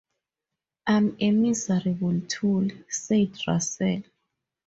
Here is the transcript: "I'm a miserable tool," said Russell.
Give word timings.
"I'm 0.87 1.15
a 1.19 1.29
miserable 1.29 2.21
tool," 2.27 2.69
said 2.89 3.33
Russell. 3.47 4.01